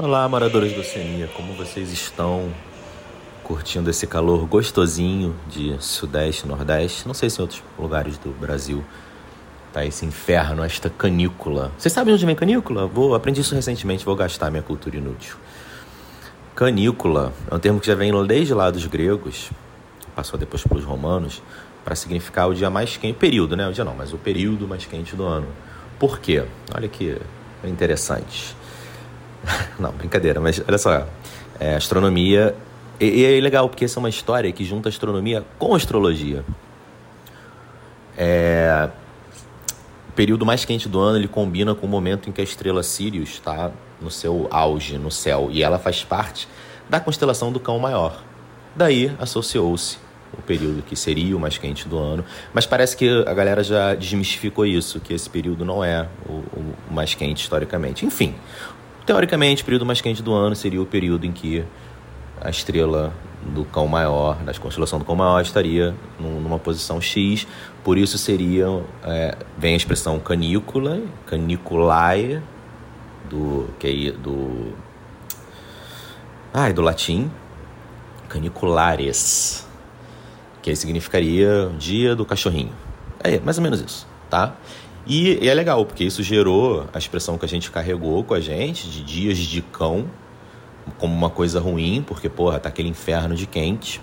Olá, 0.00 0.28
moradores 0.28 0.72
do 0.74 0.80
Oceania, 0.80 1.28
como 1.34 1.54
vocês 1.54 1.92
estão 1.92 2.54
curtindo 3.42 3.90
esse 3.90 4.06
calor 4.06 4.46
gostosinho 4.46 5.34
de 5.48 5.74
Sudeste, 5.80 6.46
Nordeste? 6.46 7.04
Não 7.04 7.12
sei 7.12 7.28
se 7.28 7.40
em 7.40 7.42
outros 7.42 7.64
lugares 7.76 8.16
do 8.16 8.30
Brasil 8.30 8.84
tá 9.72 9.84
esse 9.84 10.06
inferno, 10.06 10.62
esta 10.62 10.88
canícula. 10.88 11.72
Vocês 11.76 11.92
sabem 11.92 12.14
onde 12.14 12.24
vem 12.24 12.36
canícula? 12.36 12.86
Vou 12.86 13.12
aprendi 13.12 13.40
isso 13.40 13.56
recentemente, 13.56 14.04
vou 14.04 14.14
gastar 14.14 14.52
minha 14.52 14.62
cultura 14.62 14.96
inútil. 14.96 15.34
Canícula 16.54 17.32
é 17.50 17.54
um 17.56 17.58
termo 17.58 17.80
que 17.80 17.88
já 17.88 17.96
vem 17.96 18.12
desde 18.24 18.54
lá 18.54 18.70
dos 18.70 18.86
gregos, 18.86 19.50
passou 20.14 20.38
depois 20.38 20.62
pelos 20.62 20.84
romanos, 20.84 21.42
para 21.84 21.96
significar 21.96 22.48
o 22.48 22.54
dia 22.54 22.70
mais 22.70 22.96
quente, 22.96 23.16
período, 23.16 23.56
né? 23.56 23.66
O 23.66 23.72
dia 23.72 23.84
não, 23.84 23.96
mas 23.96 24.12
o 24.12 24.16
período 24.16 24.68
mais 24.68 24.86
quente 24.86 25.16
do 25.16 25.24
ano. 25.24 25.48
Por 25.98 26.20
quê? 26.20 26.44
Olha 26.72 26.86
que 26.86 27.20
interessante. 27.64 28.56
Não, 29.78 29.92
brincadeira, 29.92 30.40
mas 30.40 30.62
olha 30.66 30.78
só. 30.78 31.06
É, 31.60 31.74
astronomia. 31.74 32.54
E, 33.00 33.06
e, 33.06 33.38
é 33.38 33.40
legal, 33.40 33.68
porque 33.68 33.84
essa 33.84 33.98
é 33.98 34.00
uma 34.00 34.08
história 34.08 34.50
que 34.52 34.64
junta 34.64 34.88
astronomia 34.88 35.44
com 35.58 35.74
astrologia. 35.74 36.44
É, 38.16 38.88
o 40.08 40.12
período 40.12 40.44
mais 40.44 40.64
quente 40.64 40.88
do 40.88 40.98
ano 40.98 41.18
ele 41.18 41.28
combina 41.28 41.74
com 41.74 41.86
o 41.86 41.88
momento 41.88 42.28
em 42.28 42.32
que 42.32 42.40
a 42.40 42.44
estrela 42.44 42.82
Sirius 42.82 43.30
está 43.30 43.70
no 44.00 44.10
seu 44.10 44.48
auge 44.50 44.98
no 44.98 45.10
céu 45.10 45.48
e 45.50 45.62
ela 45.62 45.78
faz 45.78 46.02
parte 46.02 46.48
da 46.88 46.98
constelação 46.98 47.52
do 47.52 47.60
Cão 47.60 47.78
Maior. 47.78 48.22
Daí 48.74 49.12
associou-se 49.18 49.98
o 50.36 50.42
período 50.42 50.82
que 50.82 50.94
seria 50.94 51.36
o 51.36 51.40
mais 51.40 51.56
quente 51.58 51.88
do 51.88 51.98
ano, 51.98 52.24
mas 52.52 52.66
parece 52.66 52.96
que 52.96 53.24
a 53.26 53.34
galera 53.34 53.62
já 53.62 53.94
desmistificou 53.94 54.66
isso, 54.66 55.00
que 55.00 55.14
esse 55.14 55.28
período 55.28 55.64
não 55.64 55.82
é 55.82 56.08
o, 56.28 56.32
o 56.32 56.74
mais 56.90 57.14
quente 57.14 57.42
historicamente. 57.42 58.04
Enfim, 58.04 58.34
Teoricamente, 59.08 59.62
o 59.62 59.64
período 59.64 59.86
mais 59.86 60.02
quente 60.02 60.22
do 60.22 60.34
ano 60.34 60.54
seria 60.54 60.82
o 60.82 60.84
período 60.84 61.24
em 61.24 61.32
que 61.32 61.64
a 62.42 62.50
estrela 62.50 63.10
do 63.54 63.64
cão 63.64 63.88
maior, 63.88 64.36
da 64.44 64.52
constelação 64.52 64.98
do 64.98 65.04
cão 65.06 65.16
maior, 65.16 65.40
estaria 65.40 65.94
numa 66.20 66.58
posição 66.58 67.00
X. 67.00 67.46
Por 67.82 67.96
isso 67.96 68.18
seria, 68.18 68.66
é, 69.02 69.34
vem 69.56 69.72
a 69.72 69.76
expressão 69.78 70.18
canícula, 70.18 71.00
caniculae, 71.24 72.42
do, 73.30 73.70
que 73.78 74.08
é 74.08 74.12
do, 74.12 74.74
ai, 76.52 76.74
do 76.74 76.82
latim, 76.82 77.30
caniculares, 78.28 79.66
que 80.60 80.76
significaria 80.76 81.70
dia 81.78 82.14
do 82.14 82.26
cachorrinho. 82.26 82.74
É 83.24 83.40
mais 83.40 83.56
ou 83.56 83.62
menos 83.62 83.80
isso, 83.80 84.06
tá? 84.28 84.54
E, 85.08 85.42
e, 85.42 85.48
é 85.48 85.54
legal, 85.54 85.86
porque 85.86 86.04
isso 86.04 86.22
gerou 86.22 86.86
a 86.92 86.98
expressão 86.98 87.38
que 87.38 87.44
a 87.46 87.48
gente 87.48 87.70
carregou 87.70 88.22
com 88.22 88.34
a 88.34 88.40
gente, 88.40 88.86
de 88.90 89.02
dias 89.02 89.38
de 89.38 89.62
cão, 89.62 90.06
como 90.98 91.14
uma 91.14 91.30
coisa 91.30 91.58
ruim, 91.58 92.04
porque, 92.06 92.28
porra, 92.28 92.60
tá 92.60 92.68
aquele 92.68 92.90
inferno 92.90 93.34
de 93.34 93.46
quente. 93.46 94.02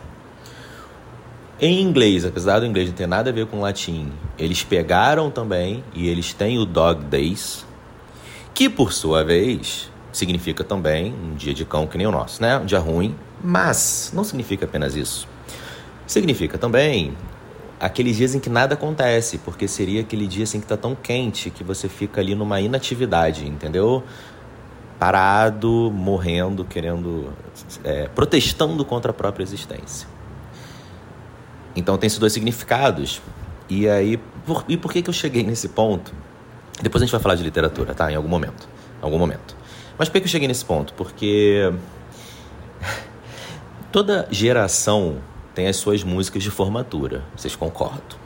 Em 1.62 1.80
inglês, 1.80 2.26
apesar 2.26 2.60
do 2.60 2.66
inglês 2.66 2.90
não 2.90 2.96
ter 2.96 3.08
nada 3.08 3.30
a 3.30 3.34
ver 3.34 3.46
com 3.46 3.62
latim, 3.62 4.12
eles 4.38 4.64
pegaram 4.64 5.30
também 5.30 5.84
e 5.94 6.10
eles 6.10 6.34
têm 6.34 6.58
o 6.58 6.66
Dog 6.66 7.06
Days, 7.06 7.64
que 8.54 8.68
por 8.68 8.92
sua 8.92 9.24
vez 9.24 9.92
significa 10.12 10.64
também 10.64 11.14
um 11.14 11.36
dia 11.36 11.54
de 11.54 11.64
cão 11.66 11.86
que 11.86 11.98
nem 11.98 12.08
o 12.08 12.12
nosso, 12.12 12.42
né? 12.42 12.58
Um 12.58 12.66
dia 12.66 12.80
ruim, 12.80 13.16
mas 13.44 14.12
não 14.14 14.24
significa 14.24 14.66
apenas 14.66 14.96
isso. 14.96 15.28
Significa 16.08 16.58
também 16.58 17.16
aqueles 17.86 18.18
dias 18.18 18.36
em 18.36 18.40
que 18.40 18.50
nada 18.50 18.74
acontece, 18.74 19.38
porque 19.40 19.68
seria 19.68 20.02
aquele 20.02 20.28
dia 20.28 20.44
assim 20.44 20.60
que 20.60 20.68
tá 20.68 20.78
tão 20.78 20.96
quente 20.96 21.50
que 21.50 21.64
você 21.64 21.88
fica 21.88 22.22
ali 22.22 22.36
numa 22.36 22.60
inatividade, 22.60 23.48
entendeu? 23.48 24.04
Parado, 24.98 25.92
morrendo, 25.94 26.66
querendo. 26.66 27.34
É, 27.84 28.08
protestando 28.08 28.84
contra 28.86 29.12
a 29.12 29.14
própria 29.14 29.44
existência. 29.44 30.08
Então 31.76 31.98
tem 31.98 32.08
esses 32.08 32.20
dois 32.20 32.34
significados. 32.34 33.22
E 33.70 33.88
aí, 33.90 34.18
por, 34.46 34.64
e 34.68 34.78
por 34.78 34.92
que, 34.92 35.02
que 35.02 35.10
eu 35.10 35.14
cheguei 35.14 35.44
nesse 35.44 35.70
ponto? 35.70 36.14
Depois 36.82 37.02
a 37.02 37.06
gente 37.06 37.12
vai 37.12 37.22
falar 37.22 37.36
de 37.36 37.44
literatura, 37.44 37.94
tá? 37.94 38.12
Em 38.12 38.16
algum 38.16 38.30
momento. 38.30 38.68
Em 39.02 39.06
algum 39.06 39.18
momento. 39.18 39.56
Mas 39.98 40.08
por 40.08 40.14
que, 40.14 40.22
que 40.22 40.26
eu 40.28 40.32
cheguei 40.32 40.48
nesse 40.48 40.64
ponto? 40.64 40.94
Porque 40.94 41.74
toda 43.92 44.28
geração 44.32 45.18
tem 45.56 45.68
as 45.68 45.78
suas 45.78 46.04
músicas 46.04 46.44
de 46.44 46.52
formatura. 46.52 47.24
Vocês 47.36 47.56
concordam, 47.56 48.20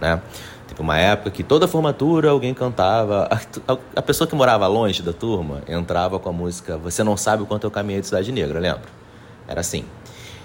né? 0.00 0.20
Tipo, 0.66 0.82
uma 0.82 0.98
época 0.98 1.30
que 1.30 1.42
toda 1.42 1.66
formatura 1.66 2.30
alguém 2.30 2.52
cantava. 2.52 3.26
A, 3.30 3.72
a, 3.72 3.78
a, 3.96 4.02
pessoa 4.02 4.28
que 4.28 4.34
morava 4.34 4.66
longe 4.66 5.02
da 5.02 5.14
turma 5.14 5.62
entrava 5.66 6.18
com 6.18 6.28
a 6.28 6.32
música 6.32 6.76
Você 6.76 7.02
Não 7.02 7.16
Sabe 7.16 7.42
o 7.42 7.46
Quanto 7.46 7.64
Eu 7.64 7.70
Caminhei 7.70 8.02
de 8.02 8.08
Cidade 8.08 8.30
Negra, 8.30 8.58
lembra? 8.58 8.82
Era 9.46 9.60
assim. 9.60 9.84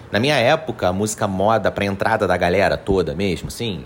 Na 0.09 0.19
minha 0.19 0.35
época, 0.35 0.88
a 0.88 0.94
música 0.94 1.28
moda 1.28 1.72
pra 1.72 1.84
entrada 1.84 2.25
da 2.25 2.38
galera 2.38 2.78
toda 2.78 3.16
mesmo, 3.16 3.47
assim, 3.47 3.84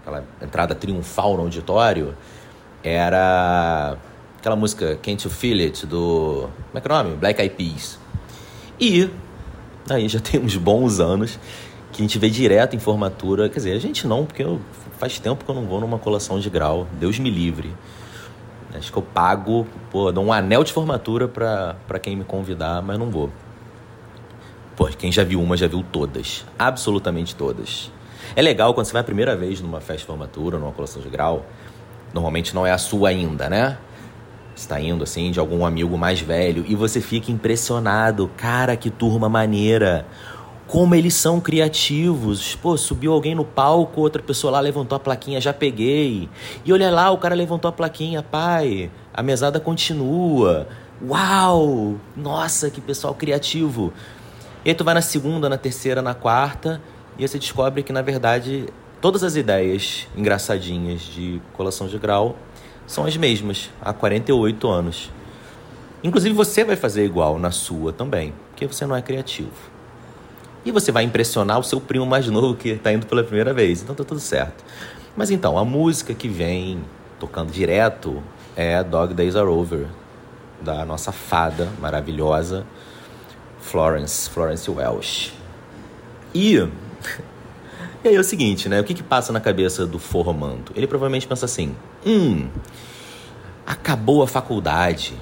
aquela 0.00 0.24
entrada 0.40 0.74
triunfal 0.74 1.36
no 1.36 1.42
auditório, 1.42 2.16
era 2.82 3.96
aquela 4.38 4.54
música 4.54 4.96
Can't 5.02 5.26
You 5.26 5.30
Feel 5.30 5.58
It 5.58 5.84
do. 5.84 6.48
Como 6.70 6.78
é 6.78 6.80
que 6.80 6.88
é 6.88 6.94
o 6.94 7.02
nome? 7.02 7.16
Black 7.16 7.42
Eyed 7.42 7.56
Peas. 7.56 7.98
E 8.80 9.10
aí 9.90 10.08
já 10.08 10.20
tem 10.20 10.40
uns 10.40 10.56
bons 10.56 11.00
anos 11.00 11.38
que 11.92 12.02
a 12.02 12.04
gente 12.04 12.18
vê 12.18 12.28
direto 12.28 12.74
em 12.74 12.78
formatura. 12.78 13.48
Quer 13.48 13.56
dizer, 13.56 13.72
a 13.72 13.78
gente 13.78 14.06
não, 14.06 14.24
porque 14.24 14.42
eu, 14.42 14.60
faz 14.98 15.18
tempo 15.18 15.44
que 15.44 15.50
eu 15.50 15.54
não 15.54 15.64
vou 15.64 15.80
numa 15.80 15.98
colação 15.98 16.38
de 16.40 16.50
grau. 16.50 16.86
Deus 16.98 17.18
me 17.18 17.30
livre. 17.30 17.74
Acho 18.74 18.90
que 18.90 18.98
eu 18.98 19.02
pago, 19.02 19.66
pô, 19.90 20.10
dou 20.10 20.24
um 20.24 20.32
anel 20.32 20.64
de 20.64 20.72
formatura 20.72 21.28
pra 21.28 21.98
quem 22.02 22.16
me 22.16 22.24
convidar, 22.24 22.82
mas 22.82 22.98
não 22.98 23.08
vou. 23.08 23.30
Pô, 24.74 24.86
quem 24.86 25.12
já 25.12 25.22
viu 25.22 25.40
uma 25.40 25.56
já 25.56 25.68
viu 25.68 25.84
todas. 25.92 26.44
Absolutamente 26.58 27.36
todas. 27.36 27.92
É 28.34 28.42
legal 28.42 28.74
quando 28.74 28.86
você 28.86 28.92
vai 28.92 29.02
a 29.02 29.04
primeira 29.04 29.36
vez 29.36 29.60
numa 29.60 29.80
festa 29.80 29.98
de 29.98 30.06
formatura, 30.06 30.58
numa 30.58 30.72
colação 30.72 31.00
de 31.00 31.08
grau. 31.08 31.46
Normalmente 32.12 32.52
não 32.52 32.66
é 32.66 32.72
a 32.72 32.78
sua 32.78 33.10
ainda, 33.10 33.48
né? 33.48 33.78
Está 34.54 34.80
indo 34.80 35.04
assim 35.04 35.30
de 35.30 35.40
algum 35.40 35.64
amigo 35.64 35.96
mais 35.98 36.20
velho 36.20 36.64
e 36.66 36.74
você 36.74 37.00
fica 37.00 37.30
impressionado, 37.30 38.30
cara, 38.36 38.76
que 38.76 38.90
turma 38.90 39.28
maneira 39.28 40.06
como 40.66 40.94
eles 40.94 41.14
são 41.14 41.40
criativos. 41.40 42.56
Pô, 42.56 42.76
subiu 42.76 43.12
alguém 43.12 43.34
no 43.34 43.44
palco, 43.44 44.00
outra 44.00 44.22
pessoa 44.22 44.52
lá 44.52 44.60
levantou 44.60 44.96
a 44.96 45.00
plaquinha, 45.00 45.40
já 45.40 45.52
peguei. 45.52 46.28
E 46.64 46.72
olha 46.72 46.90
lá, 46.90 47.10
o 47.10 47.18
cara 47.18 47.34
levantou 47.34 47.68
a 47.68 47.72
plaquinha, 47.72 48.22
pai, 48.22 48.90
a 49.12 49.22
mesada 49.22 49.60
continua. 49.60 50.66
Uau! 51.06 51.96
Nossa, 52.16 52.70
que 52.70 52.80
pessoal 52.80 53.14
criativo. 53.14 53.92
E 54.64 54.70
aí 54.70 54.74
tu 54.74 54.84
vai 54.84 54.94
na 54.94 55.02
segunda, 55.02 55.48
na 55.48 55.58
terceira, 55.58 56.00
na 56.00 56.14
quarta, 56.14 56.80
e 57.18 57.28
você 57.28 57.38
descobre 57.38 57.82
que, 57.82 57.92
na 57.92 58.00
verdade, 58.00 58.66
todas 59.00 59.22
as 59.22 59.36
ideias 59.36 60.08
engraçadinhas 60.16 61.02
de 61.02 61.40
colação 61.52 61.86
de 61.86 61.98
grau 61.98 62.36
são 62.86 63.04
as 63.04 63.16
mesmas 63.16 63.70
há 63.80 63.92
48 63.92 64.68
anos. 64.68 65.10
Inclusive 66.02 66.34
você 66.34 66.64
vai 66.64 66.76
fazer 66.76 67.04
igual 67.04 67.38
na 67.38 67.50
sua 67.50 67.92
também, 67.92 68.34
porque 68.50 68.66
você 68.66 68.86
não 68.86 68.94
é 68.94 69.02
criativo. 69.02 69.52
E 70.64 70.70
você 70.70 70.90
vai 70.90 71.04
impressionar 71.04 71.58
o 71.58 71.62
seu 71.62 71.80
primo 71.80 72.06
mais 72.06 72.26
novo 72.28 72.54
que 72.54 72.70
está 72.70 72.92
indo 72.92 73.06
pela 73.06 73.22
primeira 73.22 73.52
vez. 73.52 73.82
Então 73.82 73.94
tá 73.94 74.04
tudo 74.04 74.20
certo. 74.20 74.64
Mas 75.16 75.30
então, 75.30 75.56
a 75.58 75.64
música 75.64 76.14
que 76.14 76.28
vem 76.28 76.84
tocando 77.20 77.52
direto 77.52 78.22
é 78.56 78.82
Dog 78.82 79.14
Days 79.14 79.36
Are 79.36 79.48
Over, 79.48 79.86
da 80.60 80.84
nossa 80.84 81.12
fada 81.12 81.68
maravilhosa 81.78 82.66
Florence, 83.60 84.28
Florence 84.28 84.70
Welsh. 84.70 85.32
E, 86.34 86.68
e 88.04 88.08
aí 88.08 88.16
é 88.16 88.20
o 88.20 88.24
seguinte, 88.24 88.68
né? 88.68 88.78
O 88.80 88.84
que 88.84 88.92
que 88.92 89.02
passa 89.02 89.32
na 89.32 89.40
cabeça 89.40 89.86
do 89.86 89.98
formando? 89.98 90.72
Ele 90.76 90.86
provavelmente 90.86 91.26
pensa 91.26 91.46
assim: 91.46 91.74
hum, 92.04 92.48
acabou 93.66 94.22
a 94.22 94.28
faculdade, 94.28 95.14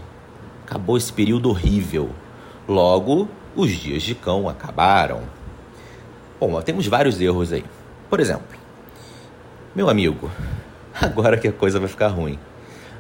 acabou 0.67 0.97
esse 0.97 1.13
período 1.13 1.49
horrível. 1.49 2.11
Logo, 2.67 3.29
os 3.55 3.71
dias 3.71 4.03
de 4.03 4.17
cão 4.17 4.49
acabaram. 4.49 5.23
Bom, 6.41 6.61
temos 6.61 6.85
vários 6.89 7.21
erros 7.21 7.53
aí. 7.53 7.65
Por 8.11 8.19
exemplo, 8.19 8.49
meu 9.77 9.89
amigo, 9.89 10.29
agora 11.01 11.37
que 11.39 11.47
a 11.47 11.53
coisa 11.53 11.79
vai 11.79 11.89
ficar 11.89 12.09
ruim. 12.09 12.37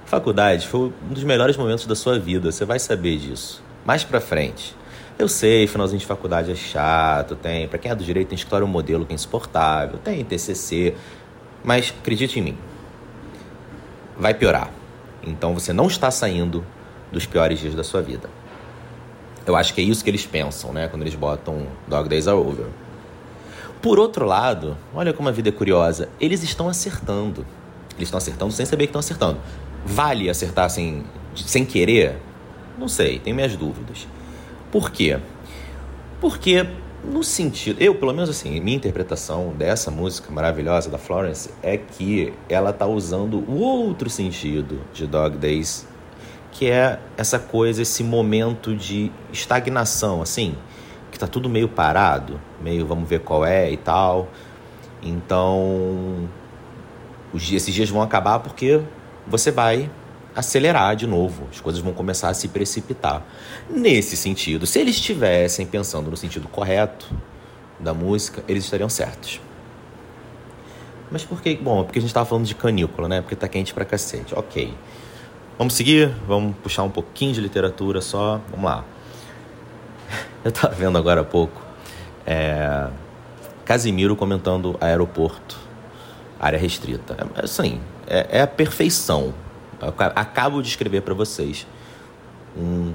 Faculdade 0.04 0.68
foi 0.68 0.92
um 1.10 1.12
dos 1.12 1.24
melhores 1.24 1.56
momentos 1.56 1.86
da 1.86 1.96
sua 1.96 2.20
vida, 2.20 2.52
você 2.52 2.64
vai 2.64 2.78
saber 2.78 3.16
disso. 3.16 3.60
Mais 3.84 4.04
pra 4.04 4.20
frente. 4.20 4.76
Eu 5.22 5.28
sei, 5.28 5.68
finalzinho 5.68 6.00
de 6.00 6.04
faculdade 6.04 6.50
é 6.50 6.56
chato, 6.56 7.36
tem, 7.36 7.68
para 7.68 7.78
quem 7.78 7.92
é 7.92 7.94
do 7.94 8.02
direito 8.02 8.30
tem 8.30 8.34
história 8.34 8.66
modelo 8.66 9.06
que 9.06 9.12
é 9.12 9.14
insuportável, 9.14 9.96
tem 9.98 10.24
TCC, 10.24 10.96
mas 11.62 11.94
acredite 11.96 12.40
em 12.40 12.42
mim, 12.42 12.58
vai 14.18 14.34
piorar. 14.34 14.68
Então 15.22 15.54
você 15.54 15.72
não 15.72 15.86
está 15.86 16.10
saindo 16.10 16.66
dos 17.12 17.24
piores 17.24 17.60
dias 17.60 17.72
da 17.72 17.84
sua 17.84 18.02
vida. 18.02 18.28
Eu 19.46 19.54
acho 19.54 19.72
que 19.72 19.80
é 19.80 19.84
isso 19.84 20.02
que 20.02 20.10
eles 20.10 20.26
pensam, 20.26 20.72
né? 20.72 20.88
Quando 20.88 21.02
eles 21.02 21.14
botam 21.14 21.68
Dog 21.86 22.08
Days 22.08 22.26
Are 22.26 22.36
Over. 22.36 22.66
Por 23.80 24.00
outro 24.00 24.26
lado, 24.26 24.76
olha 24.92 25.12
como 25.12 25.28
a 25.28 25.32
vida 25.32 25.50
é 25.50 25.52
curiosa. 25.52 26.08
Eles 26.20 26.42
estão 26.42 26.68
acertando. 26.68 27.46
Eles 27.94 28.08
estão 28.08 28.18
acertando 28.18 28.52
sem 28.52 28.66
saber 28.66 28.86
que 28.86 28.90
estão 28.90 28.98
acertando. 28.98 29.38
Vale 29.86 30.28
acertar 30.28 30.68
sem, 30.68 31.04
sem 31.36 31.64
querer? 31.64 32.16
Não 32.76 32.88
sei, 32.88 33.20
tenho 33.20 33.36
minhas 33.36 33.54
dúvidas. 33.54 34.08
Por 34.72 34.90
quê? 34.90 35.20
Porque 36.18 36.66
no 37.04 37.22
sentido, 37.22 37.78
eu 37.78 37.94
pelo 37.94 38.14
menos 38.14 38.30
assim, 38.30 38.58
minha 38.58 38.76
interpretação 38.76 39.52
dessa 39.52 39.90
música 39.90 40.32
maravilhosa 40.32 40.88
da 40.88 40.96
Florence 40.96 41.50
é 41.62 41.76
que 41.76 42.32
ela 42.48 42.72
tá 42.72 42.86
usando 42.86 43.44
o 43.46 43.58
outro 43.58 44.08
sentido 44.08 44.80
de 44.94 45.06
Dog 45.06 45.36
Days, 45.36 45.86
que 46.52 46.70
é 46.70 46.98
essa 47.16 47.38
coisa, 47.38 47.82
esse 47.82 48.02
momento 48.02 48.74
de 48.74 49.12
estagnação, 49.30 50.22
assim, 50.22 50.54
que 51.10 51.18
tá 51.18 51.26
tudo 51.26 51.50
meio 51.50 51.68
parado, 51.68 52.40
meio 52.58 52.86
vamos 52.86 53.06
ver 53.06 53.20
qual 53.20 53.44
é 53.44 53.70
e 53.70 53.76
tal. 53.76 54.28
Então, 55.02 56.30
os 57.30 57.42
dias, 57.42 57.62
esses 57.64 57.74
dias 57.74 57.90
vão 57.90 58.00
acabar 58.00 58.38
porque 58.38 58.80
você 59.26 59.50
vai 59.50 59.90
acelerar 60.34 60.96
de 60.96 61.06
novo, 61.06 61.46
as 61.50 61.60
coisas 61.60 61.80
vão 61.80 61.92
começar 61.92 62.28
a 62.28 62.34
se 62.34 62.48
precipitar. 62.48 63.22
Nesse 63.68 64.16
sentido, 64.16 64.66
se 64.66 64.78
eles 64.78 64.96
estivessem 64.96 65.66
pensando 65.66 66.10
no 66.10 66.16
sentido 66.16 66.48
correto 66.48 67.10
da 67.78 67.92
música, 67.92 68.42
eles 68.48 68.64
estariam 68.64 68.88
certos. 68.88 69.40
Mas 71.10 71.24
por 71.24 71.42
que? 71.42 71.56
Bom, 71.56 71.84
porque 71.84 71.98
a 71.98 72.02
gente 72.02 72.10
estava 72.10 72.24
falando 72.24 72.46
de 72.46 72.54
canícula, 72.54 73.08
né? 73.08 73.20
Porque 73.20 73.36
tá 73.36 73.46
quente 73.46 73.74
pra 73.74 73.84
cacete. 73.84 74.34
Ok. 74.34 74.72
Vamos 75.58 75.74
seguir? 75.74 76.14
Vamos 76.26 76.56
puxar 76.62 76.84
um 76.84 76.90
pouquinho 76.90 77.34
de 77.34 77.40
literatura 77.40 78.00
só. 78.00 78.40
Vamos 78.50 78.64
lá. 78.64 78.84
Eu 80.42 80.48
estava 80.48 80.74
vendo 80.74 80.96
agora 80.96 81.20
há 81.20 81.24
pouco 81.24 81.72
é, 82.26 82.88
Casimiro 83.64 84.16
comentando 84.16 84.76
aeroporto, 84.80 85.58
área 86.38 86.58
restrita. 86.58 87.16
É, 87.36 87.44
assim, 87.44 87.80
é, 88.06 88.38
é 88.38 88.42
a 88.42 88.46
perfeição 88.46 89.34
acabo 90.14 90.62
de 90.62 90.68
escrever 90.68 91.02
para 91.02 91.14
vocês 91.14 91.66
um, 92.56 92.92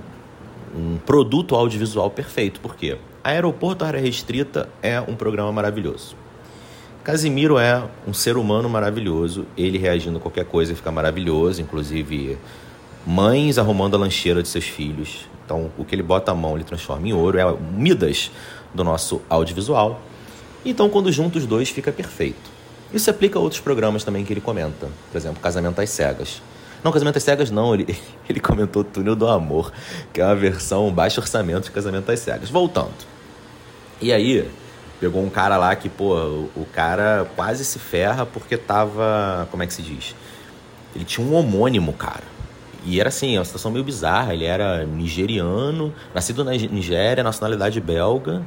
um 0.76 0.98
produto 1.06 1.56
audiovisual 1.56 2.10
perfeito. 2.10 2.60
Por 2.60 2.76
quê? 2.76 2.98
Aeroporto 3.24 3.84
Área 3.84 4.00
Restrita 4.00 4.70
é 4.82 5.02
um 5.02 5.16
programa 5.16 5.52
maravilhoso. 5.52 6.16
Casimiro 7.04 7.58
é 7.58 7.84
um 8.06 8.14
ser 8.14 8.38
humano 8.38 8.70
maravilhoso. 8.70 9.46
Ele 9.58 9.78
reagindo 9.78 10.18
a 10.18 10.22
qualquer 10.22 10.46
coisa 10.46 10.76
fica 10.76 10.92
maravilhoso. 10.92 11.62
Inclusive, 11.62 12.38
mães 13.06 13.58
arrumando 13.58 13.96
a 13.96 13.98
lancheira 13.98 14.42
de 14.44 14.50
seus 14.50 14.66
filhos. 14.66 15.26
Então, 15.46 15.72
o 15.78 15.86
que 15.86 15.96
ele 15.96 16.04
bota 16.04 16.32
a 16.32 16.36
mão, 16.36 16.56
ele 16.56 16.66
transforma 16.66 17.08
em 17.08 17.14
ouro. 17.14 17.38
É 17.38 17.46
Midas 17.72 18.30
do 18.74 18.84
nosso 18.84 19.22
audiovisual. 19.30 20.02
Então, 20.66 20.90
quando 20.90 21.10
juntos 21.10 21.44
os 21.44 21.48
dois, 21.48 21.70
fica 21.70 21.92
perfeito. 21.92 22.52
Isso 22.94 23.06
se 23.06 23.10
aplica 23.10 23.40
a 23.40 23.42
outros 23.42 23.62
programas 23.62 24.04
também 24.04 24.26
que 24.26 24.34
ele 24.34 24.42
comenta. 24.42 24.90
Por 25.10 25.18
exemplo, 25.18 25.40
Casamento 25.42 25.80
às 25.80 25.90
Cegas. 25.90 26.42
Não, 26.84 26.92
Casamento 26.92 27.18
às 27.18 27.24
Cegas 27.24 27.52
não, 27.52 27.74
ele, 27.74 27.98
ele 28.30 28.40
comentou 28.40 28.84
Túnel 28.84 29.16
do 29.16 29.28
Amor, 29.28 29.72
que 30.14 30.22
é 30.22 30.26
uma 30.26 30.36
versão 30.36 30.92
baixo 30.92 31.20
orçamento 31.20 31.66
de 31.66 31.72
Casamento 31.72 32.12
às 32.12 32.20
Cegas. 32.20 32.50
Voltando. 32.50 32.94
E 34.02 34.14
aí, 34.14 34.48
pegou 35.00 35.24
um 35.24 35.30
cara 35.30 35.58
lá 35.58 35.76
que, 35.76 35.90
pô, 35.90 36.16
o, 36.16 36.50
o 36.56 36.66
cara 36.66 37.28
quase 37.36 37.66
se 37.66 37.80
ferra 37.80 38.26
porque 38.26 38.58
tava. 38.58 39.48
Como 39.52 39.64
é 39.64 39.68
que 39.68 39.74
se 39.74 39.82
diz? 39.82 40.16
Ele 40.96 41.06
tinha 41.06 41.26
um 41.26 41.34
homônimo, 41.34 41.94
cara. 41.94 42.24
E 42.86 43.00
era 43.00 43.10
assim, 43.10 43.38
uma 43.38 43.46
situação 43.46 43.72
meio 43.72 43.84
bizarra. 43.84 44.34
Ele 44.34 44.46
era 44.46 44.86
nigeriano, 44.86 45.94
nascido 46.14 46.44
na 46.44 46.52
Nigéria, 46.52 47.24
nacionalidade 47.24 47.82
belga. 47.82 48.44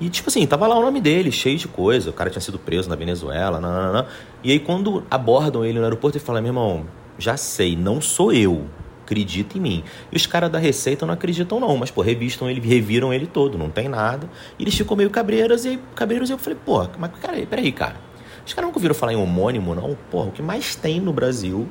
E, 0.00 0.08
tipo 0.08 0.28
assim, 0.28 0.46
tava 0.46 0.66
lá 0.66 0.78
o 0.78 0.82
nome 0.82 1.00
dele, 1.00 1.32
cheio 1.32 1.56
de 1.58 1.66
coisa. 1.66 2.10
O 2.10 2.12
cara 2.12 2.30
tinha 2.30 2.40
sido 2.40 2.58
preso 2.58 2.88
na 2.88 2.96
Venezuela. 2.96 3.60
Nanana. 3.60 4.06
E 4.44 4.52
aí, 4.52 4.60
quando 4.60 5.04
abordam 5.10 5.64
ele 5.64 5.78
no 5.78 5.84
aeroporto, 5.84 6.16
ele 6.18 6.24
fala: 6.24 6.40
meu 6.40 6.50
irmão, 6.50 6.86
já 7.18 7.36
sei, 7.36 7.76
não 7.76 8.00
sou 8.00 8.32
eu. 8.32 8.66
Acredita 9.04 9.56
em 9.56 9.60
mim. 9.60 9.84
E 10.10 10.16
os 10.16 10.26
caras 10.26 10.50
da 10.50 10.58
Receita 10.58 11.06
não 11.06 11.14
acreditam, 11.14 11.60
não, 11.60 11.76
mas, 11.76 11.92
pô, 11.92 12.02
revistam 12.02 12.50
ele, 12.50 12.60
reviram 12.60 13.14
ele 13.14 13.26
todo, 13.26 13.56
não 13.56 13.70
tem 13.70 13.88
nada. 13.88 14.28
E 14.58 14.64
eles 14.64 14.74
ficam 14.74 14.96
meio 14.96 15.10
cabreiros 15.10 15.64
e 15.64 15.78
cabreiros 15.94 16.28
e 16.28 16.32
eu 16.32 16.38
falei, 16.38 16.58
pô, 16.64 16.86
mas 16.98 17.12
cara, 17.22 17.46
peraí, 17.46 17.70
cara. 17.70 17.96
Os 18.44 18.52
caras 18.52 18.68
nunca 18.68 18.78
ouviram 18.78 18.94
falar 18.94 19.12
em 19.12 19.16
homônimo, 19.16 19.74
não? 19.74 19.96
Pô, 20.10 20.24
o 20.24 20.30
que 20.32 20.42
mais 20.42 20.74
tem 20.74 21.00
no 21.00 21.12
Brasil 21.12 21.68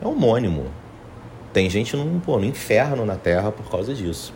é 0.00 0.06
homônimo. 0.06 0.70
Tem 1.52 1.68
gente 1.68 1.96
no, 1.96 2.20
pô, 2.20 2.38
no 2.38 2.44
inferno 2.44 3.06
na 3.06 3.16
Terra 3.16 3.52
por 3.52 3.70
causa 3.70 3.94
disso. 3.94 4.32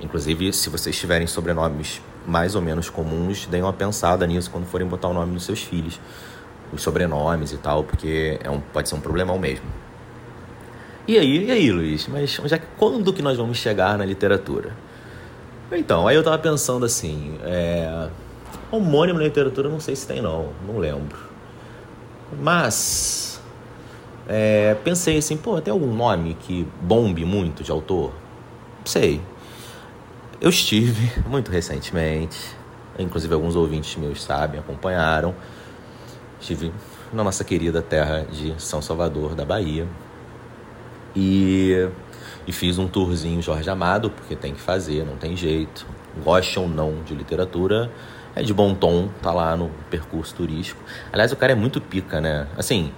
Inclusive, 0.00 0.52
se 0.52 0.68
vocês 0.68 0.98
tiverem 0.98 1.26
sobrenomes 1.26 2.00
mais 2.26 2.54
ou 2.54 2.62
menos 2.62 2.88
comuns, 2.88 3.46
deem 3.46 3.62
uma 3.62 3.72
pensada 3.72 4.26
nisso 4.26 4.50
quando 4.50 4.66
forem 4.66 4.86
botar 4.86 5.08
o 5.08 5.14
nome 5.14 5.34
dos 5.34 5.44
seus 5.44 5.62
filhos 5.62 5.98
os 6.72 6.82
sobrenomes 6.82 7.52
e 7.52 7.58
tal, 7.58 7.84
porque 7.84 8.38
é 8.42 8.50
um, 8.50 8.60
pode 8.60 8.88
ser 8.88 8.94
um 8.94 9.00
problemão 9.00 9.38
mesmo. 9.38 9.66
E 11.06 11.18
aí, 11.18 11.46
e 11.46 11.50
aí, 11.50 11.70
Luiz? 11.70 12.06
Mas 12.08 12.40
já, 12.44 12.58
quando 12.78 13.12
que 13.12 13.22
nós 13.22 13.36
vamos 13.36 13.58
chegar 13.58 13.98
na 13.98 14.04
literatura? 14.04 14.72
Então, 15.70 16.06
aí 16.06 16.14
eu 16.14 16.22
tava 16.22 16.38
pensando 16.38 16.84
assim, 16.84 17.38
é, 17.44 18.08
homônimo 18.70 19.18
na 19.18 19.24
literatura 19.24 19.68
não 19.68 19.80
sei 19.80 19.96
se 19.96 20.06
tem 20.06 20.20
não, 20.20 20.50
não 20.66 20.78
lembro. 20.78 21.18
Mas 22.40 23.40
é, 24.28 24.74
pensei 24.84 25.18
assim, 25.18 25.36
pô, 25.36 25.60
tem 25.60 25.72
algum 25.72 25.92
nome 25.92 26.34
que 26.40 26.66
bombe 26.80 27.24
muito 27.24 27.62
de 27.62 27.70
autor? 27.70 28.12
Sei. 28.84 29.20
Eu 30.40 30.50
estive 30.50 31.12
muito 31.28 31.50
recentemente, 31.50 32.38
inclusive 32.98 33.32
alguns 33.34 33.56
ouvintes 33.56 33.96
meus 33.96 34.22
sabem, 34.22 34.60
acompanharam, 34.60 35.34
Estive 36.42 36.72
na 37.12 37.22
nossa 37.22 37.44
querida 37.44 37.80
terra 37.80 38.26
de 38.28 38.52
São 38.60 38.82
Salvador, 38.82 39.36
da 39.36 39.44
Bahia. 39.44 39.86
E, 41.14 41.88
e 42.44 42.52
fiz 42.52 42.78
um 42.78 42.88
tourzinho 42.88 43.40
Jorge 43.40 43.70
Amado, 43.70 44.10
porque 44.10 44.34
tem 44.34 44.52
que 44.52 44.60
fazer, 44.60 45.06
não 45.06 45.16
tem 45.16 45.36
jeito. 45.36 45.86
Goste 46.24 46.58
ou 46.58 46.68
não 46.68 47.04
de 47.04 47.14
literatura, 47.14 47.92
é 48.34 48.42
de 48.42 48.52
bom 48.52 48.74
tom, 48.74 49.08
tá 49.22 49.32
lá 49.32 49.56
no 49.56 49.70
percurso 49.88 50.34
turístico. 50.34 50.82
Aliás, 51.12 51.30
o 51.30 51.36
cara 51.36 51.52
é 51.52 51.54
muito 51.54 51.80
pica, 51.80 52.20
né? 52.20 52.48
Assim, 52.58 52.92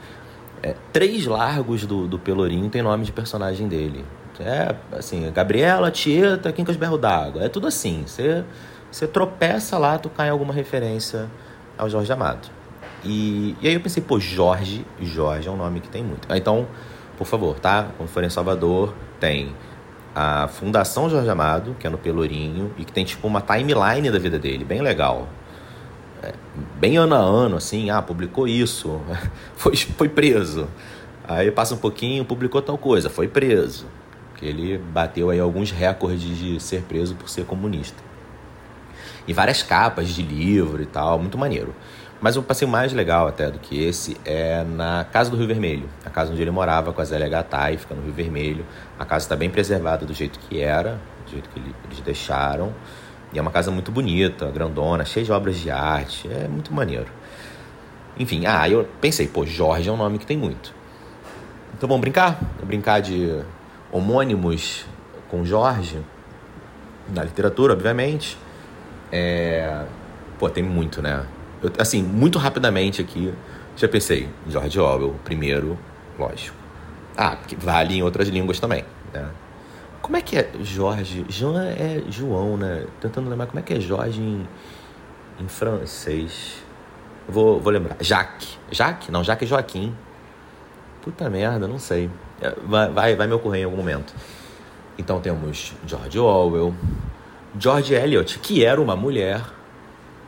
é, 0.63 0.75
três 0.91 1.27
largos 1.27 1.85
do, 1.85 2.09
do 2.09 2.19
Pelourinho 2.19 2.71
tem 2.71 2.81
nome 2.81 3.05
de 3.05 3.13
personagem 3.13 3.69
dele. 3.69 4.07
É, 4.41 4.75
assim, 4.97 5.31
Gabriela, 5.31 5.91
Tieta, 5.91 6.51
Quincas 6.51 6.77
Berro 6.77 6.97
d'Água. 6.97 7.45
É 7.45 7.51
tudo 7.51 7.67
assim. 7.67 8.05
Você 8.07 9.07
tropeça 9.07 9.77
lá, 9.77 9.99
tu 9.99 10.09
cai 10.09 10.29
em 10.29 10.31
alguma 10.31 10.55
referência 10.55 11.29
ao 11.77 11.91
Jorge 11.91 12.11
Amado. 12.11 12.64
E, 13.05 13.55
e 13.61 13.69
aí 13.69 13.75
eu 13.75 13.81
pensei, 13.81 14.03
pô, 14.03 14.19
Jorge, 14.19 14.85
Jorge 15.01 15.49
é 15.49 15.51
um 15.51 15.57
nome 15.57 15.81
que 15.81 15.89
tem 15.89 16.03
muito. 16.03 16.27
Então, 16.31 16.67
por 17.17 17.27
favor, 17.27 17.59
tá? 17.61 17.89
Quando 17.97 18.09
for 18.09 18.25
em 18.25 18.31
Salvador, 18.31 18.95
tem 19.21 19.55
a 20.15 20.49
Fundação 20.49 21.11
Jorge 21.11 21.29
Amado, 21.29 21.77
que 21.79 21.87
é 21.87 21.91
no 21.91 21.99
Pelourinho, 21.99 22.73
e 22.79 22.85
que 22.85 22.93
tem 22.93 23.05
tipo 23.05 23.27
uma 23.27 23.41
timeline 23.41 24.11
da 24.11 24.19
vida 24.19 24.39
dele, 24.39 24.65
bem 24.65 24.81
legal. 24.81 25.29
É, 26.23 26.33
bem 26.79 26.97
ano 26.97 27.15
a 27.15 27.19
ano, 27.19 27.57
assim, 27.57 27.91
ah, 27.91 28.01
publicou 28.01 28.49
isso, 28.49 29.01
foi, 29.57 29.77
foi 29.77 30.09
preso. 30.09 30.69
Aí 31.27 31.51
passa 31.51 31.75
um 31.75 31.79
pouquinho, 31.79 32.25
publicou 32.25 32.63
tal 32.63 32.79
coisa, 32.79 33.11
foi 33.11 33.29
preso. 33.29 33.87
Que 34.37 34.47
ele 34.47 34.79
bateu 34.79 35.31
aí 35.31 35.41
alguns 35.41 35.71
recordes 35.71 36.37
de 36.37 36.61
ser 36.61 36.83
preso 36.83 37.15
por 37.15 37.29
ser 37.29 37.45
comunista. 37.45 38.03
E 39.27 39.33
várias 39.33 39.63
capas 39.63 40.09
de 40.09 40.23
livro 40.23 40.83
e 40.83 40.87
tal, 40.87 41.19
muito 41.19 41.39
maneiro. 41.39 41.75
Mas 42.25 42.39
o 42.39 42.43
passeio 42.43 42.71
mais 42.71 42.91
legal 42.95 43.29
até 43.29 43.51
do 43.51 43.59
que 43.59 43.85
esse 43.85 44.17
é 44.25 44.65
na 44.65 45.05
Casa 45.05 45.31
do 45.31 45.37
Rio 45.37 45.47
Vermelho, 45.47 45.91
a 46.07 46.09
casa 46.09 46.33
onde 46.33 46.41
ele 46.41 46.51
morava 46.51 46.91
com 46.91 47.03
a 47.03 47.05
Zélia 47.05 47.29
Gattai, 47.29 47.77
fica 47.77 47.95
no 47.95 48.01
Rio 48.01 48.15
Vermelho. 48.15 48.65
A 48.99 49.05
casa 49.05 49.27
está 49.27 49.37
bem 49.37 49.51
preservada 49.51 50.07
do 50.07 50.15
jeito 50.15 50.39
que 50.39 50.59
era, 50.59 50.99
do 51.27 51.31
jeito 51.31 51.51
que 51.51 51.61
eles 51.61 52.01
deixaram. 52.01 52.73
E 53.31 53.39
é 53.39 53.43
uma 53.43 53.51
casa 53.51 53.71
muito 53.71 53.93
bonita, 53.93 54.51
grandona, 54.51 55.05
cheia 55.05 55.23
de 55.23 55.31
obras 55.31 55.59
de 55.59 55.71
arte, 55.71 56.27
é 56.33 56.49
muito 56.49 56.73
maneiro. 56.73 57.09
Enfim, 58.19 58.47
ah, 58.47 58.67
eu 58.71 58.89
pensei, 59.03 59.29
pô, 59.29 59.45
Jorge 59.45 59.91
é 59.91 59.93
um 59.93 59.99
nome 59.99 60.17
que 60.17 60.25
tem 60.25 60.39
muito. 60.39 60.75
Então 61.77 61.87
vamos 61.87 62.01
brincar? 62.01 62.41
Brincar 62.63 63.03
de 63.03 63.39
homônimos 63.93 64.87
com 65.29 65.45
Jorge, 65.45 66.01
na 67.07 67.23
literatura, 67.23 67.75
obviamente. 67.75 68.39
É... 69.13 69.85
Pô, 70.39 70.49
tem 70.49 70.63
muito, 70.63 71.03
né? 71.03 71.23
Eu, 71.65 71.73
assim, 71.79 72.03
muito 72.03 72.39
rapidamente 72.39 73.01
aqui, 73.01 73.33
já 73.75 73.89
pensei, 73.89 74.29
George 74.47 74.79
Orwell, 74.79 75.15
primeiro, 75.25 75.79
lógico. 76.19 76.55
Ah, 77.17 77.37
que 77.37 77.57
vale 77.57 77.97
em 77.97 78.03
outras 78.03 78.29
línguas 78.29 78.61
também, 78.61 78.85
né? 79.13 79.31
Como 80.03 80.19
é 80.19 80.21
que 80.21 80.37
é 80.37 80.51
Jorge? 80.61 81.25
João 81.31 81.59
é 81.59 82.03
João, 82.11 82.59
né? 82.59 82.85
Tentando 83.01 83.31
lembrar 83.31 83.47
como 83.47 83.59
é 83.59 83.63
que 83.63 83.73
é 83.73 83.81
Jorge 83.81 84.21
em, 84.21 84.47
em 85.41 85.49
francês. 85.49 86.63
Vou, 87.27 87.59
vou 87.59 87.73
lembrar. 87.73 87.97
Jacques. 88.01 88.59
Jacques? 88.71 89.09
Não, 89.09 89.25
Jacques 89.25 89.47
é 89.47 89.49
Joaquim. 89.49 89.97
Puta 91.01 91.31
merda, 91.31 91.67
não 91.67 91.79
sei. 91.79 92.11
É, 92.43 92.55
vai, 92.67 92.91
vai, 92.91 93.17
vai 93.17 93.27
me 93.27 93.33
ocorrer 93.33 93.63
em 93.63 93.65
algum 93.65 93.79
momento. 93.79 94.15
Então 94.99 95.21
temos 95.21 95.73
George 95.87 96.19
Orwell, 96.19 96.75
George 97.59 97.95
Eliot, 97.95 98.39
que 98.41 98.63
era 98.63 98.79
uma 98.81 98.95
mulher, 98.95 99.41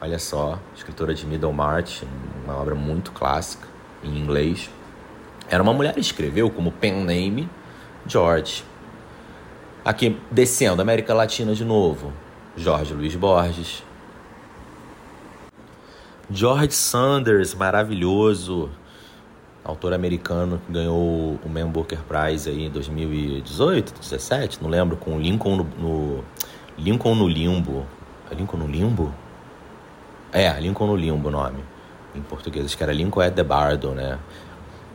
Olha 0.01 0.19
só, 0.19 0.59
escritora 0.75 1.15
de 1.15 1.27
Middlemarch, 1.27 2.07
uma 2.45 2.55
obra 2.55 2.75
muito 2.75 3.13
clássica 3.13 3.67
em 4.05 4.17
inglês. 4.19 4.69
Era 5.49 5.63
uma 5.63 5.73
mulher 5.73 5.95
que 5.95 6.01
escreveu 6.01 6.51
como 6.51 6.71
pen 6.71 7.05
name 7.05 7.49
George. 8.07 8.63
Aqui, 9.85 10.21
descendo, 10.31 10.83
América 10.83 11.15
Latina 11.15 11.55
de 11.55 11.65
novo. 11.65 12.13
Jorge 12.57 12.93
Luiz 12.93 13.15
Borges. 13.15 13.83
George 16.31 16.73
Sanders, 16.73 17.55
maravilhoso. 17.55 18.69
Autor 19.65 19.95
americano 19.95 20.61
que 20.67 20.73
ganhou 20.73 21.41
o 21.43 21.49
Man 21.49 21.69
Booker 21.69 21.99
Prize 22.07 22.51
aí 22.51 22.67
em 22.67 22.71
2018, 22.71 23.93
2017, 23.95 24.63
não 24.63 24.71
lembro, 24.71 24.97
com 24.97 25.19
Lincoln 25.19 25.57
no, 25.57 25.65
no 25.79 26.25
Lincoln 26.79 27.15
no 27.15 27.27
Limbo. 27.27 27.85
É 28.31 28.35
Lincoln 28.35 28.59
no 28.59 28.67
Limbo? 28.67 29.13
É, 30.37 30.61
Lincoln 30.61 30.87
no 30.87 30.95
Limbo 30.95 31.29
o 31.29 31.31
nome. 31.31 31.65
Em 32.15 32.21
português, 32.21 32.67
acho 32.67 32.77
que 32.77 32.83
era 32.83 32.93
Lincoln 32.93 33.23
at 33.23 33.33
the 33.33 33.43
Bardo, 33.43 33.93
né? 33.93 34.19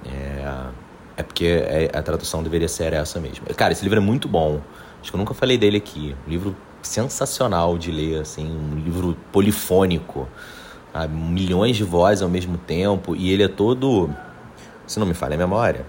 É, 0.05 0.67
é 1.17 1.23
porque 1.23 1.45
é, 1.45 1.89
a 1.91 2.01
tradução 2.03 2.43
deveria 2.43 2.67
ser 2.67 2.93
essa 2.93 3.19
mesmo. 3.19 3.47
Cara, 3.55 3.73
esse 3.73 3.81
livro 3.81 3.97
é 3.97 4.01
muito 4.01 4.27
bom. 4.27 4.61
Acho 5.01 5.09
que 5.09 5.15
eu 5.15 5.17
nunca 5.17 5.33
falei 5.33 5.57
dele 5.57 5.77
aqui. 5.77 6.15
Um 6.27 6.29
livro 6.29 6.55
sensacional 6.83 7.75
de 7.75 7.91
ler, 7.91 8.21
assim, 8.21 8.45
um 8.45 8.75
livro 8.75 9.17
polifônico. 9.31 10.29
Sabe? 10.93 11.15
Milhões 11.15 11.75
de 11.75 11.83
vozes 11.83 12.21
ao 12.21 12.29
mesmo 12.29 12.59
tempo. 12.59 13.15
E 13.15 13.31
ele 13.31 13.41
é 13.41 13.47
todo. 13.47 14.15
Se 14.85 14.99
não 14.99 15.07
me 15.07 15.15
falha 15.15 15.33
a 15.33 15.39
memória. 15.39 15.87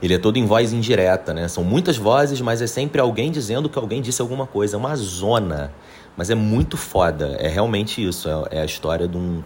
Ele 0.00 0.14
é 0.14 0.18
todo 0.18 0.36
em 0.36 0.46
voz 0.46 0.72
indireta, 0.72 1.34
né? 1.34 1.48
São 1.48 1.64
muitas 1.64 1.96
vozes, 1.96 2.40
mas 2.40 2.62
é 2.62 2.68
sempre 2.68 3.00
alguém 3.00 3.32
dizendo 3.32 3.68
que 3.68 3.76
alguém 3.76 4.00
disse 4.00 4.22
alguma 4.22 4.46
coisa. 4.46 4.76
É 4.76 4.78
uma 4.78 4.94
zona. 4.94 5.72
Mas 6.16 6.30
é 6.30 6.34
muito 6.34 6.76
foda. 6.76 7.36
É 7.38 7.48
realmente 7.48 8.06
isso. 8.06 8.28
É, 8.28 8.58
é 8.58 8.60
a 8.62 8.64
história 8.64 9.08
de 9.08 9.16
um 9.16 9.42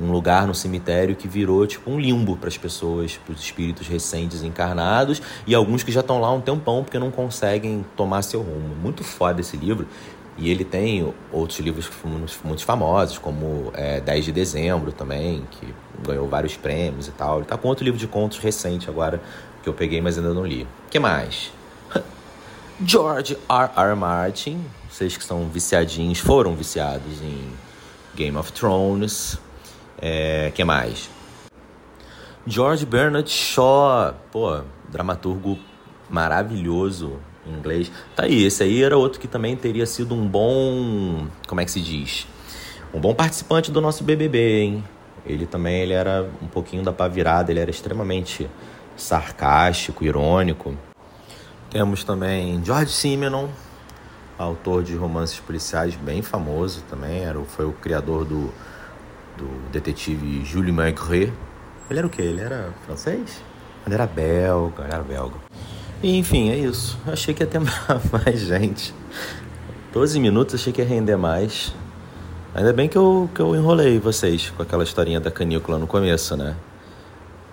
um 0.00 0.12
lugar 0.12 0.46
no 0.46 0.54
cemitério 0.54 1.16
que 1.16 1.26
virou 1.26 1.66
tipo 1.66 1.90
um 1.90 1.98
limbo 1.98 2.36
para 2.36 2.48
as 2.48 2.56
pessoas, 2.56 3.16
para 3.16 3.32
os 3.32 3.40
espíritos 3.40 3.86
recentes 3.86 4.42
encarnados 4.42 5.20
e 5.46 5.54
alguns 5.54 5.82
que 5.82 5.92
já 5.92 6.00
estão 6.00 6.20
lá 6.20 6.32
um 6.32 6.40
tempão 6.40 6.84
porque 6.84 6.98
não 6.98 7.10
conseguem 7.10 7.84
tomar 7.96 8.22
seu 8.22 8.40
rumo. 8.40 8.74
Muito 8.80 9.02
foda 9.02 9.40
esse 9.40 9.56
livro. 9.56 9.86
E 10.40 10.50
ele 10.50 10.64
tem 10.64 11.12
outros 11.32 11.58
livros 11.58 11.90
muito 12.44 12.64
famosos, 12.64 13.18
como 13.18 13.72
é, 13.74 14.00
10 14.00 14.26
de 14.26 14.32
dezembro 14.32 14.92
também, 14.92 15.42
que 15.50 15.66
ganhou 16.06 16.28
vários 16.28 16.56
prêmios 16.56 17.08
e 17.08 17.10
tal. 17.10 17.38
Ele 17.38 17.46
tá 17.46 17.56
com 17.56 17.66
outro 17.66 17.84
livro 17.84 17.98
de 17.98 18.06
contos 18.06 18.38
recente 18.38 18.88
agora, 18.88 19.20
que 19.64 19.68
eu 19.68 19.74
peguei, 19.74 20.00
mas 20.00 20.16
ainda 20.16 20.32
não 20.32 20.46
li. 20.46 20.62
O 20.62 20.90
que 20.90 21.00
mais? 21.00 21.50
George 22.84 23.36
R. 23.48 23.70
R. 23.76 23.96
Martin. 23.96 24.64
Vocês 24.88 25.16
que 25.16 25.24
são 25.24 25.48
viciadinhos, 25.48 26.18
foram 26.18 26.54
viciados 26.54 27.20
em 27.22 27.50
Game 28.14 28.36
of 28.36 28.52
Thrones. 28.52 29.38
É, 30.00 30.52
que 30.54 30.62
mais? 30.62 31.10
George 32.46 32.86
Bernard 32.86 33.28
Shaw, 33.28 34.14
pô, 34.30 34.60
dramaturgo 34.88 35.58
maravilhoso 36.08 37.18
em 37.46 37.52
inglês. 37.52 37.90
Tá 38.14 38.24
aí, 38.24 38.44
esse 38.44 38.62
aí 38.62 38.82
era 38.82 38.96
outro 38.96 39.20
que 39.20 39.28
também 39.28 39.56
teria 39.56 39.84
sido 39.84 40.14
um 40.14 40.26
bom, 40.26 41.26
como 41.46 41.60
é 41.60 41.64
que 41.64 41.70
se 41.70 41.80
diz? 41.80 42.26
Um 42.94 43.00
bom 43.00 43.12
participante 43.12 43.72
do 43.72 43.80
nosso 43.80 44.04
BBB, 44.04 44.60
hein? 44.62 44.84
Ele 45.26 45.46
também 45.46 45.82
ele 45.82 45.92
era 45.92 46.30
um 46.40 46.46
pouquinho 46.46 46.82
da 46.82 46.92
pá 46.92 47.08
virada, 47.08 47.50
ele 47.50 47.60
era 47.60 47.70
extremamente 47.70 48.48
sarcástico, 48.96 50.04
irônico. 50.04 50.74
Temos 51.70 52.04
também 52.04 52.64
George 52.64 52.92
Simenon, 52.92 53.48
autor 54.38 54.82
de 54.82 54.94
romances 54.96 55.38
policiais 55.38 55.94
bem 55.96 56.22
famoso 56.22 56.82
também, 56.88 57.24
era, 57.24 57.38
foi 57.44 57.66
o 57.66 57.72
criador 57.72 58.24
do 58.24 58.52
do 59.38 59.70
detetive 59.70 60.44
Jules 60.44 60.74
Maigret. 60.74 61.32
Ele 61.88 61.98
era 61.98 62.06
o 62.06 62.10
quê? 62.10 62.22
Ele 62.22 62.40
era 62.40 62.74
francês? 62.84 63.40
Ele 63.86 63.94
era 63.94 64.06
belga, 64.06 64.84
ele 64.84 64.92
era 64.92 65.02
belga. 65.02 65.36
E, 66.02 66.18
enfim, 66.18 66.50
é 66.50 66.56
isso. 66.56 66.98
achei 67.06 67.32
que 67.32 67.42
ia 67.42 67.46
ter 67.46 67.60
mais 68.12 68.40
gente. 68.40 68.92
12 69.92 70.20
minutos, 70.20 70.56
achei 70.56 70.72
que 70.72 70.82
ia 70.82 70.86
render 70.86 71.16
mais. 71.16 71.74
Ainda 72.54 72.72
bem 72.72 72.88
que 72.88 72.98
eu, 72.98 73.30
que 73.34 73.40
eu 73.40 73.54
enrolei 73.54 73.98
vocês 73.98 74.50
com 74.50 74.62
aquela 74.62 74.82
historinha 74.82 75.20
da 75.20 75.30
canícula 75.30 75.78
no 75.78 75.86
começo, 75.86 76.36
né? 76.36 76.56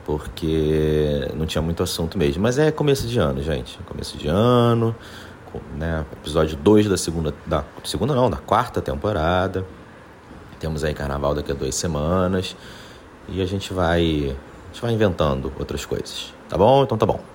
Porque 0.06 1.28
não 1.36 1.46
tinha 1.46 1.62
muito 1.62 1.82
assunto 1.82 2.18
mesmo. 2.18 2.44
Mas 2.44 2.58
é 2.60 2.72
começo 2.72 3.08
de 3.08 3.20
ano, 3.20 3.42
gente. 3.42 3.80
Começo 3.86 4.18
de 4.18 4.28
ano, 4.28 4.96
né? 5.76 6.06
Episódio 6.14 6.56
2 6.56 6.88
da 6.88 6.98
segunda. 6.98 7.34
Da 7.46 7.64
segunda 7.84 8.14
não, 8.14 8.30
da 8.30 8.38
quarta 8.38 8.82
temporada. 8.82 9.66
Temos 10.60 10.84
aí 10.84 10.94
carnaval 10.94 11.34
daqui 11.34 11.52
a 11.52 11.56
duas 11.56 11.76
semanas. 11.76 12.56
E 13.28 13.42
a 13.42 13.46
gente 13.46 13.74
vai. 13.74 14.36
A 14.36 14.74
gente 14.74 14.82
vai 14.82 14.94
inventando 14.94 15.52
outras 15.58 15.86
coisas. 15.86 16.34
Tá 16.48 16.58
bom? 16.58 16.84
Então 16.84 16.98
tá 16.98 17.06
bom. 17.06 17.35